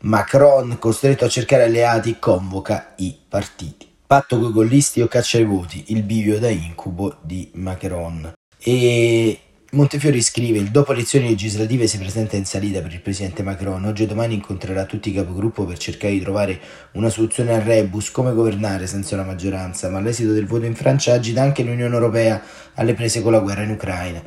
Macron, 0.00 0.78
costretto 0.78 1.24
a 1.24 1.28
cercare 1.28 1.64
alleati, 1.64 2.18
convoca 2.18 2.94
i 2.96 3.16
partiti. 3.28 3.88
Patto 4.06 4.38
coi 4.38 4.52
gollisti 4.52 5.00
o 5.00 5.06
caccia 5.06 5.38
ai 5.38 5.44
voti, 5.44 5.84
il 5.88 6.02
bivio 6.02 6.38
da 6.38 6.48
incubo 6.48 7.16
di 7.22 7.50
Macron. 7.54 8.32
E 8.58 9.40
Montefiori 9.74 10.20
scrive: 10.20 10.70
dopo 10.70 10.92
elezioni 10.92 11.28
legislative 11.28 11.86
si 11.86 11.96
presenta 11.96 12.36
in 12.36 12.44
salita 12.44 12.82
per 12.82 12.92
il 12.92 13.00
presidente 13.00 13.42
Macron. 13.42 13.86
Oggi 13.86 14.02
e 14.02 14.06
domani 14.06 14.34
incontrerà 14.34 14.84
tutti 14.84 15.08
i 15.08 15.14
capogruppo 15.14 15.64
per 15.64 15.78
cercare 15.78 16.12
di 16.12 16.20
trovare 16.20 16.60
una 16.92 17.08
soluzione 17.08 17.54
al 17.54 17.62
rebus, 17.62 18.10
come 18.10 18.34
governare 18.34 18.86
senza 18.86 19.14
una 19.14 19.24
maggioranza. 19.24 19.88
Ma 19.88 19.98
l'esito 19.98 20.32
del 20.32 20.46
voto 20.46 20.66
in 20.66 20.74
Francia 20.74 21.14
agita 21.14 21.40
anche 21.40 21.62
l'Unione 21.62 21.94
Europea 21.94 22.42
alle 22.74 22.92
prese 22.92 23.22
con 23.22 23.32
la 23.32 23.38
guerra 23.38 23.62
in 23.62 23.70
Ucraina. 23.70 24.22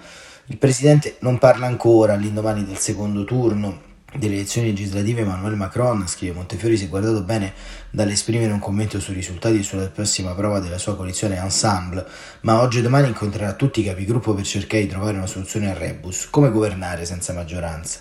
Il 0.47 0.57
presidente 0.57 1.17
non 1.19 1.37
parla 1.37 1.67
ancora 1.67 2.13
all'indomani 2.13 2.65
del 2.65 2.77
secondo 2.77 3.23
turno 3.23 3.93
delle 4.17 4.35
elezioni 4.35 4.67
legislative 4.67 5.21
Emmanuel 5.21 5.55
Macron, 5.55 6.07
scrive 6.07 6.33
Montefiori, 6.33 6.77
si 6.77 6.85
è 6.85 6.89
guardato 6.89 7.21
bene 7.23 7.53
dall'esprimere 7.89 8.51
un 8.51 8.59
commento 8.59 8.99
sui 8.99 9.13
risultati 9.13 9.59
e 9.59 9.63
sulla 9.63 9.87
prossima 9.87 10.33
prova 10.33 10.59
della 10.59 10.77
sua 10.77 10.95
coalizione 10.95 11.37
Ensemble, 11.37 12.05
ma 12.41 12.61
oggi 12.61 12.79
e 12.79 12.81
domani 12.81 13.07
incontrerà 13.07 13.53
tutti 13.53 13.81
i 13.81 13.83
capigruppo 13.83 14.33
per 14.33 14.45
cercare 14.45 14.83
di 14.83 14.89
trovare 14.89 15.17
una 15.17 15.27
soluzione 15.27 15.69
al 15.69 15.77
rebus, 15.77 16.29
come 16.29 16.51
governare 16.51 17.05
senza 17.05 17.33
maggioranza. 17.33 17.99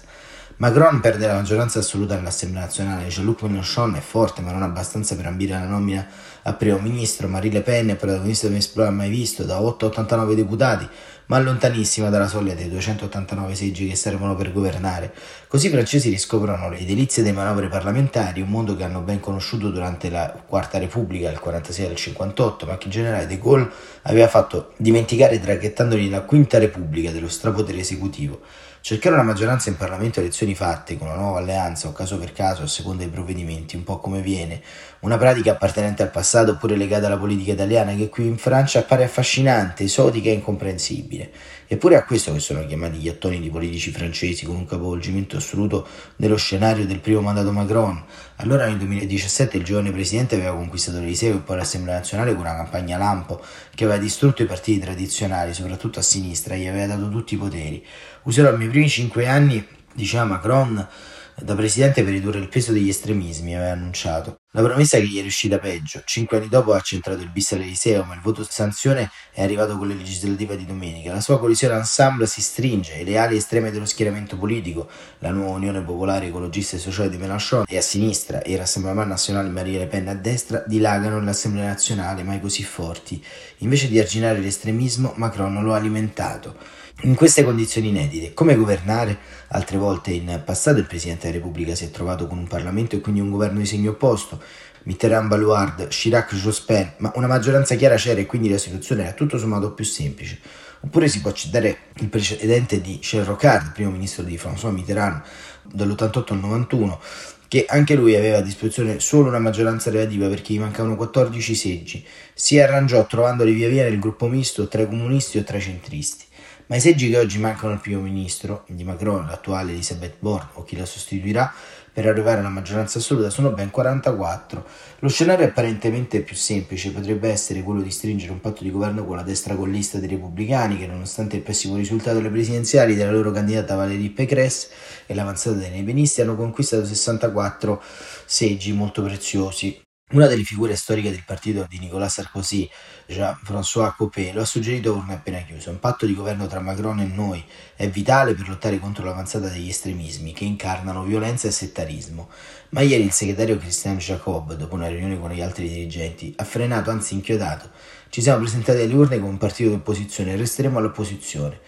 Macron 0.57 1.01
perde 1.01 1.27
la 1.27 1.35
maggioranza 1.35 1.81
assoluta 1.81 2.15
nell'Assemblea 2.15 2.63
nazionale, 2.63 3.09
Jean-Luc 3.09 3.43
Mélenchon 3.43 3.97
è 3.97 4.01
forte 4.01 4.41
ma 4.41 4.53
non 4.53 4.63
abbastanza 4.63 5.17
per 5.17 5.27
ambire 5.27 5.55
alla 5.55 5.67
nomina 5.67 6.07
a 6.43 6.53
primo 6.53 6.79
ministro, 6.79 7.27
Marie 7.27 7.51
Le 7.51 7.63
Pen 7.63 7.89
è 7.89 7.97
protagonista 7.97 8.47
di 8.47 8.53
un 8.53 8.59
esploit 8.61 8.93
mai 8.93 9.11
visto, 9.11 9.43
da 9.43 9.61
8 9.61 9.87
a 9.87 9.89
89 9.89 10.35
deputati, 10.37 10.89
ma 11.27 11.39
lontanissima 11.39 12.09
dalla 12.09 12.29
soglia 12.29 12.55
dei 12.55 12.69
289 12.69 13.55
seggi 13.55 13.89
che 13.89 13.97
servono 13.97 14.35
per 14.35 14.53
governare. 14.53 15.13
Così 15.49 15.69
i 15.69 15.71
francesi 15.71 16.11
riscoprono 16.11 16.69
le 16.69 16.85
delizie 16.85 17.23
delle 17.23 17.35
manovre 17.35 17.69
parlamentari, 17.69 18.41
un 18.41 18.49
mondo 18.49 18.77
che 18.77 18.85
hanno 18.85 19.01
ben 19.01 19.21
conosciuto 19.21 19.71
durante 19.71 20.11
la 20.11 20.43
Quarta 20.47 20.79
Repubblica, 20.79 21.31
il 21.31 21.39
46 21.39 21.87
e 21.87 21.91
il 21.91 21.97
58, 21.97 22.67
ma 22.67 22.79
che 22.79 22.87
il 22.87 22.93
generale 22.93 23.27
de 23.27 23.39
Gaulle 23.39 23.71
aveva 24.03 24.29
fatto 24.29 24.73
dimenticare 24.77 25.41
traghettandoli 25.41 26.09
la 26.11 26.23
Quinta 26.23 26.59
Repubblica 26.59 27.11
dello 27.11 27.29
strapotere 27.29 27.79
esecutivo. 27.79 28.41
Cercare 28.87 29.15
una 29.15 29.25
maggioranza 29.25 29.71
in 29.71 29.79
Parlamento 29.79 30.19
a 30.19 30.23
elezioni 30.23 30.55
fatte 30.55 30.99
con 30.99 31.07
una 31.07 31.17
nuova 31.17 31.39
alleanza 31.39 31.89
o 31.89 31.93
caso 31.93 32.19
per 32.19 32.35
caso 32.35 32.65
a 32.65 32.67
seconda 32.67 33.03
dei 33.03 33.11
provvedimenti, 33.11 33.77
un 33.77 33.83
po' 33.83 33.99
come 33.99 34.21
viene, 34.21 34.61
una 35.01 35.17
pratica 35.17 35.53
appartenente 35.53 36.03
al 36.03 36.11
passato 36.11 36.51
oppure 36.51 36.77
legata 36.77 37.07
alla 37.07 37.17
politica 37.17 37.53
italiana 37.53 37.95
che 37.95 38.11
qui 38.11 38.27
in 38.27 38.37
Francia 38.37 38.81
appare 38.81 39.05
affascinante, 39.05 39.85
esotica 39.85 40.29
e 40.29 40.35
incomprensibile. 40.35 41.31
Eppure 41.67 41.97
a 41.97 42.05
questo 42.05 42.35
che 42.35 42.41
sono 42.41 42.67
chiamati 42.67 42.99
gli 42.99 43.09
attoni 43.09 43.41
di 43.41 43.49
politici 43.49 43.91
francesi 43.91 44.45
con 44.45 44.55
un 44.55 44.67
capovolgimento 44.67 45.39
assoluto 45.39 45.87
dello 46.17 46.37
scenario 46.37 46.85
del 46.85 47.01
primo 47.01 47.23
mandato 47.23 47.53
Macron. 47.53 48.05
Allora 48.37 48.67
nel 48.67 48.77
2017 48.77 49.57
il 49.57 49.65
giovane 49.65 49.93
presidente 49.93 50.35
aveva 50.35 50.53
conquistato 50.53 50.99
l'Eliseo 50.99 51.37
e 51.37 51.39
poi 51.39 51.57
l'Assemblea 51.57 51.95
nazionale 51.95 52.33
con 52.33 52.41
una 52.41 52.55
campagna 52.55 52.99
lampo 52.99 53.41
che 53.75 53.85
aveva 53.85 53.99
distrutto 53.99 54.43
i 54.43 54.47
partiti 54.47 54.79
tradizionali, 54.79 55.55
soprattutto 55.55 56.01
a 56.01 56.03
sinistra, 56.03 56.55
e 56.55 56.59
gli 56.59 56.67
aveva 56.67 56.95
dato 56.95 57.09
tutti 57.09 57.33
i 57.33 57.39
poteri. 57.39 57.83
Userò 58.25 58.55
i 58.55 58.57
miei 58.57 58.71
primi 58.71 58.89
cinque 58.89 59.27
anni, 59.27 59.63
diceva 59.93 60.25
Macron, 60.25 60.89
da 61.37 61.55
presidente 61.55 62.03
per 62.03 62.13
ridurre 62.13 62.39
il 62.39 62.49
peso 62.49 62.73
degli 62.73 62.89
estremismi, 62.89 63.55
aveva 63.55 63.73
annunciato. 63.73 64.37
La 64.53 64.63
promessa 64.63 64.97
che 64.97 65.07
gli 65.07 65.19
è 65.19 65.21
riuscita 65.21 65.59
peggio. 65.59 66.01
Cinque 66.07 66.39
anni 66.39 66.49
dopo 66.49 66.73
ha 66.73 66.81
centrato 66.81 67.21
il 67.21 67.29
bis 67.29 67.53
all'Eliseo, 67.53 68.05
ma 68.05 68.15
il 68.15 68.21
voto 68.21 68.47
sanzione 68.49 69.11
è 69.33 69.43
arrivato 69.43 69.77
con 69.77 69.89
le 69.89 69.95
legislative 69.95 70.57
di 70.57 70.65
domenica. 70.65 71.13
La 71.13 71.21
sua 71.21 71.39
coalizione 71.39 71.75
ensemble 71.75 72.27
si 72.27 72.41
stringe 72.41 72.95
e 72.95 73.05
le 73.05 73.19
ali 73.19 73.37
estreme 73.37 73.71
dello 73.71 73.85
schieramento 73.85 74.39
politico, 74.39 74.89
la 75.19 75.31
nuova 75.31 75.57
Unione 75.57 75.83
Popolare 75.83 76.29
Ecologista 76.29 76.77
e 76.77 76.79
Sociale 76.79 77.11
di 77.11 77.19
Mélenchon 77.19 77.65
e 77.67 77.77
a 77.77 77.83
sinistra 77.83 78.41
e 78.41 78.53
il 78.53 78.59
Rassemblement 78.59 79.09
Nazionale 79.09 79.51
Marie 79.51 79.81
Le 79.81 79.87
Pen 79.87 80.09
a 80.09 80.15
destra, 80.15 80.63
dilagano 80.67 81.19
nell'Assemblea 81.19 81.67
nazionale 81.67 82.23
mai 82.23 82.41
così 82.41 82.63
forti. 82.63 83.23
Invece 83.59 83.89
di 83.89 83.99
arginare 83.99 84.39
l'estremismo, 84.39 85.13
Macron 85.17 85.63
lo 85.63 85.75
ha 85.75 85.77
alimentato. 85.77 86.57
In 87.03 87.17
queste 87.17 87.45
condizioni 87.45 87.89
inedite, 87.89 88.33
come 88.33 88.55
governare? 88.55 89.19
Altre 89.49 89.77
volte 89.77 90.13
in 90.13 90.41
passato 90.45 90.79
il 90.79 90.87
Presidente 90.87 91.27
della 91.27 91.39
Repubblica 91.39 91.75
si 91.75 91.85
è 91.85 91.91
trovato 91.91 92.27
con 92.27 92.39
un 92.39 92.47
Parlamento 92.47 92.97
e 92.97 93.01
quindi 93.01 93.21
un 93.21 93.31
governo 93.31 93.59
di 93.59 93.67
segno 93.67 93.91
opposto, 93.91 94.41
Mitterrand, 94.85 95.29
Baluard, 95.29 95.89
Chirac, 95.89 96.35
Jospin, 96.35 96.93
ma 96.99 97.13
una 97.17 97.27
maggioranza 97.27 97.75
chiara 97.75 97.97
c'era 97.97 98.21
e 98.21 98.27
quindi 98.27 98.49
la 98.49 98.59
situazione 98.59 99.03
era 99.03 99.13
tutto 99.13 99.37
sommato 99.39 99.73
più 99.73 99.85
semplice. 99.85 100.39
Oppure 100.81 101.09
si 101.09 101.21
può 101.21 101.33
citare 101.33 101.79
il 101.97 102.09
precedente 102.09 102.81
di 102.81 102.93
Michel 102.93 103.25
Rocard, 103.25 103.73
primo 103.73 103.91
ministro 103.91 104.23
di 104.23 104.37
François 104.37 104.73
Mitterrand, 104.73 105.21
dall'88 105.63 106.33
al 106.33 106.39
91, 106.39 107.01
che 107.49 107.67
anche 107.69 107.95
lui 107.97 108.15
aveva 108.15 108.39
a 108.39 108.43
disposizione 108.43 109.01
solo 109.01 109.29
una 109.29 109.39
maggioranza 109.39 109.91
relativa 109.91 110.29
perché 110.29 110.55
gli 110.55 110.59
mancavano 110.59 110.97
14 110.97 111.55
seggi. 111.55 112.05
Si 112.33 112.59
arrangiò 112.59 113.07
trovandoli 113.07 113.53
via 113.53 113.69
via 113.69 113.83
nel 113.83 113.99
gruppo 113.99 114.27
misto 114.27 114.69
tra 114.69 114.83
i 114.83 114.87
comunisti 114.87 115.39
o 115.39 115.45
tra 115.45 115.59
i 115.59 115.61
centristi. 115.61 116.25
Ma 116.67 116.77
i 116.77 116.81
seggi 116.81 117.11
che 117.11 117.19
oggi 117.19 117.39
mancano 117.39 117.75
al 117.75 117.81
primo 117.81 118.01
ministro, 118.01 118.65
di 118.69 118.85
Macron, 118.85 119.27
l'attuale 119.27 119.73
Elisabeth 119.73 120.15
Borne 120.19 120.49
o 120.55 120.65
chi 120.65 120.77
la 120.77 120.87
sostituirà, 120.87 121.53
per 121.93 122.07
arrivare 122.07 122.41
alla 122.41 122.49
maggioranza 122.49 122.99
assoluta 122.99 123.29
sono 123.29 123.51
ben 123.51 123.71
44. 123.71 124.65
Lo 125.01 125.09
scenario 125.09 125.45
apparentemente 125.45 126.23
più 126.23 126.35
semplice 126.35 126.91
potrebbe 126.91 127.29
essere 127.29 127.63
quello 127.63 127.83
di 127.83 127.91
stringere 127.91 128.33
un 128.33 128.41
patto 128.41 128.65
di 128.65 128.71
governo 128.71 129.05
con 129.05 129.15
la 129.15 129.23
destra 129.23 129.55
collista 129.55 129.99
dei 129.99 130.09
repubblicani 130.09 130.79
che 130.79 130.87
nonostante 130.87 131.37
il 131.37 131.43
pessimo 131.43 131.77
risultato 131.77 132.17
delle 132.17 132.31
presidenziali 132.31 132.95
della 132.95 133.13
loro 133.13 133.31
candidata 133.31 133.77
Valérie 133.77 134.11
Pécresse 134.11 134.69
e 135.05 135.15
l'avanzata 135.15 135.57
dei 135.57 135.71
nebenisti 135.71 136.23
hanno 136.23 136.35
conquistato 136.35 136.87
64 136.87 137.83
seggi 138.25 138.73
molto 138.73 139.03
preziosi 139.03 139.84
Una 140.15 140.29
delle 140.29 140.45
figure 140.45 140.77
storiche 140.77 141.11
del 141.11 141.25
partito 141.27 141.67
di 141.69 141.81
Nicolas 141.81 142.13
Sarkozy, 142.13 142.71
Jean-François 143.05 143.97
Copé, 143.97 144.33
lo 144.33 144.43
ha 144.43 144.45
suggerito 144.45 144.95
con 144.95 145.11
appena 145.11 145.41
chiuso. 145.41 145.71
Un 145.71 145.81
patto 145.81 146.07
di 146.07 146.15
governo 146.15 146.47
tra 146.47 146.61
Macron 146.61 147.01
e 147.01 147.07
noi 147.07 147.45
è 147.75 147.89
vitale 147.89 148.35
per 148.35 148.49
lottare 148.49 148.79
contro 148.79 149.05
l'avanzata 149.05 149.49
degli 149.49 149.71
estremismi 149.71 150.33
che 150.33 150.45
incarnano 150.45 151.03
violenza 151.03 151.49
e 151.49 151.51
settarismo. 151.51 152.29
Ma 152.69 152.83
ieri 152.83 153.03
il 153.03 153.11
segretario 153.11 153.59
Christian 153.59 153.97
Jacob, 153.97 154.55
dopo 154.55 154.77
una 154.77 154.87
riunione 154.87 155.19
con 155.19 155.33
gli 155.33 155.41
altri 155.41 155.69
dirigenti, 155.69 156.33
ha 156.37 156.45
frenato, 156.45 156.93
anzi 156.93 157.15
inchiodato. 157.15 157.71
Ci 158.09 158.23
siamo 158.23 158.39
presentati 158.39 158.83
alle 158.83 158.95
urne 158.95 159.19
come 159.19 159.31
un 159.31 159.39
partito 159.39 159.71
di 159.71 159.75
opposizione 159.75 160.35
e 160.35 160.37
resteremo 160.37 160.79
all'opposizione. 160.79 161.59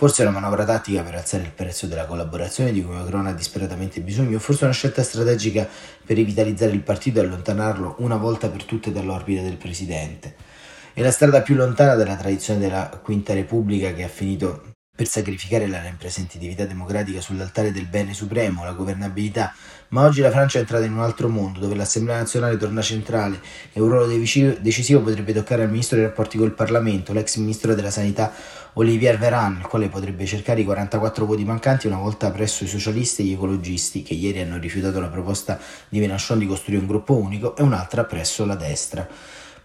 Forse 0.00 0.22
una 0.22 0.30
manovra 0.30 0.64
tattica 0.64 1.02
per 1.02 1.16
alzare 1.16 1.42
il 1.42 1.50
prezzo 1.50 1.86
della 1.86 2.06
collaborazione 2.06 2.72
di 2.72 2.82
cui 2.82 2.94
Macron 2.94 3.26
ha 3.26 3.34
disperatamente 3.34 4.00
bisogno, 4.00 4.38
forse 4.38 4.64
una 4.64 4.72
scelta 4.72 5.02
strategica 5.02 5.68
per 6.06 6.16
rivitalizzare 6.16 6.72
il 6.72 6.80
partito 6.80 7.20
e 7.20 7.24
allontanarlo 7.24 7.96
una 7.98 8.16
volta 8.16 8.48
per 8.48 8.64
tutte 8.64 8.92
dall'orbita 8.92 9.42
del 9.42 9.58
presidente. 9.58 10.36
È 10.94 11.02
la 11.02 11.10
strada 11.10 11.42
più 11.42 11.54
lontana 11.54 11.96
dalla 11.96 12.16
tradizione 12.16 12.60
della 12.60 12.88
Quinta 13.02 13.34
Repubblica 13.34 13.92
che 13.92 14.04
ha 14.04 14.08
finito 14.08 14.72
per 15.00 15.08
sacrificare 15.08 15.66
la 15.66 15.80
rappresentatività 15.80 16.66
democratica 16.66 17.22
sull'altare 17.22 17.72
del 17.72 17.86
bene 17.86 18.12
supremo, 18.12 18.64
la 18.64 18.72
governabilità, 18.72 19.54
ma 19.88 20.04
oggi 20.04 20.20
la 20.20 20.30
Francia 20.30 20.58
è 20.58 20.60
entrata 20.60 20.84
in 20.84 20.92
un 20.92 21.00
altro 21.00 21.30
mondo 21.30 21.58
dove 21.58 21.74
l'Assemblea 21.74 22.18
nazionale 22.18 22.58
torna 22.58 22.82
centrale 22.82 23.40
e 23.72 23.80
un 23.80 23.88
ruolo 23.88 24.06
decisivo 24.06 25.00
potrebbe 25.00 25.32
toccare 25.32 25.62
al 25.62 25.70
ministro 25.70 25.96
dei 25.96 26.04
rapporti 26.04 26.36
col 26.36 26.52
Parlamento, 26.52 27.14
l'ex 27.14 27.36
ministro 27.36 27.74
della 27.74 27.90
sanità 27.90 28.30
Olivier 28.74 29.16
Veran, 29.16 29.56
il 29.60 29.66
quale 29.68 29.88
potrebbe 29.88 30.26
cercare 30.26 30.60
i 30.60 30.64
44 30.64 31.24
voti 31.24 31.46
mancanti 31.46 31.86
una 31.86 31.96
volta 31.96 32.30
presso 32.30 32.64
i 32.64 32.66
socialisti 32.66 33.22
e 33.22 33.24
gli 33.24 33.32
ecologisti, 33.32 34.02
che 34.02 34.12
ieri 34.12 34.42
hanno 34.42 34.58
rifiutato 34.58 35.00
la 35.00 35.08
proposta 35.08 35.58
di 35.88 35.98
Mélenchon 35.98 36.38
di 36.38 36.46
costruire 36.46 36.82
un 36.82 36.86
gruppo 36.86 37.16
unico, 37.16 37.56
e 37.56 37.62
un'altra 37.62 38.04
presso 38.04 38.44
la 38.44 38.54
destra. 38.54 39.08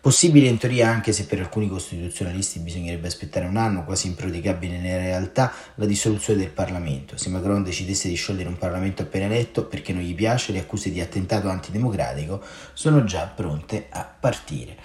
Possibile 0.05 0.49
in 0.49 0.59
teoria 0.59 0.87
anche 0.87 1.11
se 1.11 1.25
per 1.25 1.39
alcuni 1.39 1.67
costituzionalisti 1.67 2.59
bisognerebbe 2.59 3.07
aspettare 3.07 3.47
un 3.47 3.57
anno, 3.57 3.83
quasi 3.83 4.05
impraticabile 4.05 4.77
nella 4.77 5.01
realtà, 5.01 5.51
la 5.73 5.85
dissoluzione 5.87 6.41
del 6.41 6.51
Parlamento. 6.51 7.17
Se 7.17 7.29
Macron 7.29 7.63
decidesse 7.63 8.07
di 8.07 8.13
sciogliere 8.13 8.47
un 8.47 8.59
Parlamento 8.59 9.01
appena 9.01 9.25
eletto 9.25 9.65
perché 9.65 9.93
non 9.93 10.03
gli 10.03 10.13
piace, 10.13 10.51
le 10.51 10.59
accuse 10.59 10.91
di 10.91 11.01
attentato 11.01 11.49
antidemocratico 11.49 12.39
sono 12.73 13.03
già 13.03 13.31
pronte 13.35 13.87
a 13.89 14.07
partire. 14.19 14.77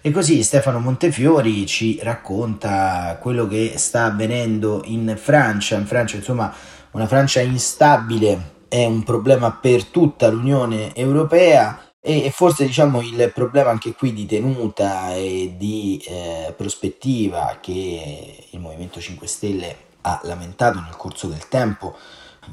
E 0.00 0.12
così 0.12 0.44
Stefano 0.44 0.78
Montefiori 0.78 1.66
ci 1.66 1.98
racconta 2.00 3.18
quello 3.20 3.48
che 3.48 3.72
sta 3.78 4.04
avvenendo 4.04 4.82
in 4.84 5.18
Francia. 5.20 5.74
In 5.74 5.86
Francia, 5.86 6.14
insomma, 6.14 6.54
una 6.92 7.08
Francia 7.08 7.40
instabile 7.40 8.52
è 8.68 8.84
un 8.84 9.02
problema 9.02 9.50
per 9.50 9.86
tutta 9.86 10.28
l'Unione 10.28 10.94
Europea 10.94 11.82
e 12.10 12.30
forse 12.30 12.64
diciamo 12.64 13.02
il 13.02 13.30
problema 13.34 13.68
anche 13.68 13.92
qui 13.92 14.14
di 14.14 14.24
tenuta 14.24 15.14
e 15.14 15.56
di 15.58 16.02
eh, 16.06 16.54
prospettiva 16.56 17.58
che 17.60 18.46
il 18.48 18.60
Movimento 18.60 18.98
5 18.98 19.26
Stelle 19.26 19.76
ha 20.00 20.18
lamentato 20.22 20.80
nel 20.80 20.96
corso 20.96 21.26
del 21.26 21.48
tempo 21.48 21.94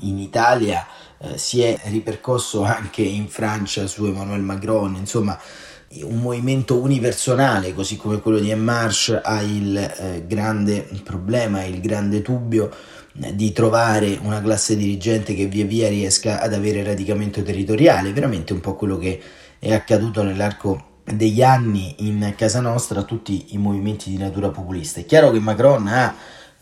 in 0.02 0.20
Italia 0.20 0.86
eh, 1.20 1.38
si 1.38 1.62
è 1.62 1.80
ripercosso 1.86 2.64
anche 2.64 3.02
in 3.02 3.30
Francia 3.30 3.88
su 3.88 4.06
Emmanuel 4.06 4.42
Macron, 4.42 4.96
insomma 4.96 5.40
un 6.02 6.20
movimento 6.20 6.78
unipersonale 6.78 7.74
così 7.74 7.96
come 7.96 8.20
quello 8.20 8.40
di 8.40 8.50
En 8.50 8.62
Marche 8.62 9.22
ha 9.24 9.42
il 9.42 9.78
eh, 9.78 10.26
grande 10.28 10.86
problema, 11.02 11.64
il 11.64 11.80
grande 11.80 12.22
dubbio 12.22 12.70
di 13.14 13.54
trovare 13.54 14.20
una 14.22 14.42
classe 14.42 14.76
dirigente 14.76 15.34
che 15.34 15.46
via 15.46 15.64
via 15.64 15.88
riesca 15.88 16.42
ad 16.42 16.54
avere 16.54 16.84
radicamento 16.84 17.42
territoriale, 17.44 18.12
veramente 18.12 18.52
un 18.52 18.60
po' 18.60 18.76
quello 18.76 18.98
che 18.98 19.22
è 19.66 19.74
accaduto 19.74 20.22
nell'arco 20.22 21.02
degli 21.04 21.42
anni 21.42 21.96
in 22.08 22.34
casa 22.38 22.60
nostra, 22.60 23.02
tutti 23.02 23.48
i 23.50 23.58
movimenti 23.58 24.12
di 24.12 24.18
natura 24.18 24.50
populista. 24.50 25.00
È 25.00 25.06
chiaro 25.06 25.32
che 25.32 25.40
Macron 25.40 25.88
ha 25.88 26.16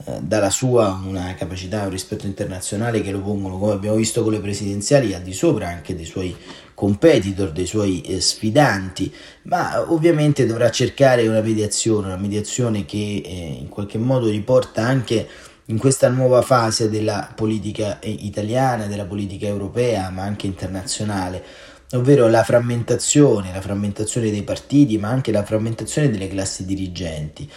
eh, 0.05 0.19
dalla 0.21 0.49
sua 0.49 1.01
una 1.05 1.35
capacità 1.35 1.83
un 1.83 1.89
rispetto 1.89 2.27
internazionale 2.27 3.01
che 3.01 3.11
lo 3.11 3.19
pongono, 3.19 3.57
come 3.57 3.73
abbiamo 3.73 3.97
visto 3.97 4.23
con 4.23 4.31
le 4.31 4.39
presidenziali, 4.39 5.13
al 5.13 5.21
di 5.21 5.33
sopra 5.33 5.67
anche 5.67 5.97
dei 5.97 6.05
suoi 6.05 6.33
competitor, 6.73 7.51
dei 7.51 7.65
suoi 7.65 7.99
eh, 8.03 8.21
sfidanti, 8.21 9.13
ma 9.43 9.83
ovviamente 9.91 10.45
dovrà 10.45 10.71
cercare 10.71 11.27
una 11.27 11.41
mediazione, 11.41 12.07
una 12.07 12.15
mediazione 12.15 12.85
che 12.85 13.21
eh, 13.25 13.57
in 13.59 13.67
qualche 13.67 13.97
modo 13.97 14.29
riporta 14.29 14.81
anche 14.81 15.27
in 15.65 15.77
questa 15.77 16.07
nuova 16.07 16.41
fase 16.41 16.89
della 16.89 17.31
politica 17.35 17.99
italiana, 18.01 18.85
della 18.85 19.05
politica 19.05 19.45
europea, 19.45 20.09
ma 20.09 20.23
anche 20.23 20.45
internazionale, 20.45 21.71
ovvero 21.93 22.27
la 22.27 22.43
frammentazione, 22.43 23.51
la 23.51 23.61
frammentazione 23.61 24.31
dei 24.31 24.43
partiti, 24.43 24.97
ma 24.97 25.09
anche 25.09 25.31
la 25.31 25.43
frammentazione 25.43 26.09
delle 26.09 26.27
classi 26.27 26.65
dirigenti. 26.65 27.49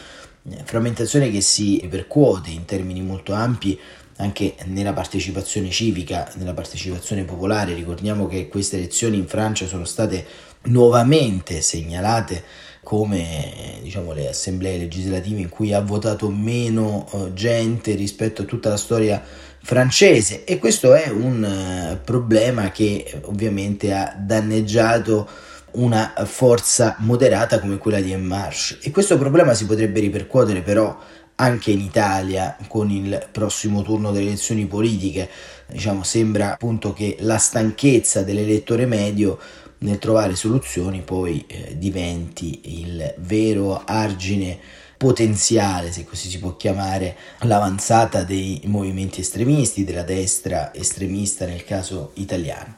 Eh, 0.50 0.62
frammentazione 0.64 1.30
che 1.30 1.40
si 1.40 1.78
ripercuote 1.82 2.50
in 2.50 2.64
termini 2.64 3.02
molto 3.02 3.32
ampi 3.32 3.78
anche 4.18 4.54
nella 4.64 4.92
partecipazione 4.92 5.68
civica, 5.70 6.30
nella 6.36 6.54
partecipazione 6.54 7.24
popolare. 7.24 7.74
Ricordiamo 7.74 8.26
che 8.26 8.48
queste 8.48 8.76
elezioni 8.76 9.16
in 9.16 9.26
Francia 9.26 9.66
sono 9.66 9.84
state 9.84 10.24
nuovamente 10.62 11.60
segnalate 11.60 12.42
come 12.86 13.80
diciamo, 13.82 14.12
le 14.12 14.28
assemblee 14.28 14.78
legislative 14.78 15.40
in 15.40 15.48
cui 15.48 15.72
ha 15.72 15.80
votato 15.80 16.30
meno 16.30 17.08
uh, 17.10 17.32
gente 17.32 17.96
rispetto 17.96 18.42
a 18.42 18.44
tutta 18.44 18.68
la 18.68 18.76
storia 18.76 19.20
francese. 19.60 20.44
E 20.44 20.60
questo 20.60 20.94
è 20.94 21.08
un 21.08 21.42
uh, 21.42 22.04
problema 22.04 22.70
che 22.70 23.22
ovviamente 23.24 23.92
ha 23.92 24.14
danneggiato 24.16 25.28
una 25.72 26.12
forza 26.26 26.94
moderata 27.00 27.58
come 27.58 27.78
quella 27.78 27.98
di 28.00 28.12
En 28.12 28.24
Marche 28.24 28.78
e 28.80 28.92
questo 28.92 29.18
problema 29.18 29.52
si 29.52 29.66
potrebbe 29.66 29.98
ripercuotere 29.98 30.60
però 30.62 30.96
anche 31.34 31.72
in 31.72 31.80
Italia 31.80 32.56
con 32.68 32.88
il 32.88 33.26
prossimo 33.32 33.82
turno 33.82 34.12
delle 34.12 34.26
elezioni 34.28 34.64
politiche. 34.66 35.28
Diciamo 35.66 36.04
sembra 36.04 36.52
appunto 36.52 36.92
che 36.92 37.16
la 37.18 37.36
stanchezza 37.36 38.22
dell'elettore 38.22 38.86
medio 38.86 39.40
nel 39.78 39.98
trovare 39.98 40.34
soluzioni 40.34 41.02
poi 41.02 41.44
eh, 41.46 41.76
diventi 41.76 42.80
il 42.80 43.14
vero 43.18 43.82
argine 43.84 44.58
potenziale, 44.96 45.92
se 45.92 46.04
così 46.04 46.28
si 46.28 46.38
può 46.38 46.56
chiamare, 46.56 47.16
l'avanzata 47.40 48.22
dei 48.22 48.62
movimenti 48.64 49.20
estremisti, 49.20 49.84
della 49.84 50.02
destra 50.02 50.72
estremista 50.74 51.44
nel 51.44 51.64
caso 51.64 52.12
italiano. 52.14 52.76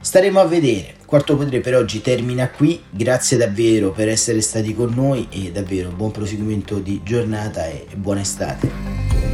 Staremo 0.00 0.38
a 0.38 0.44
vedere. 0.44 0.94
Quarto 1.06 1.36
Potere 1.36 1.60
per 1.60 1.74
oggi 1.74 2.00
termina 2.00 2.50
qui. 2.50 2.82
Grazie 2.90 3.36
davvero 3.36 3.90
per 3.90 4.08
essere 4.08 4.40
stati 4.42 4.74
con 4.74 4.92
noi 4.94 5.26
e 5.30 5.50
davvero 5.50 5.90
buon 5.90 6.10
proseguimento 6.10 6.78
di 6.78 7.00
giornata 7.02 7.66
e 7.66 7.86
buona 7.96 8.20
estate. 8.20 9.33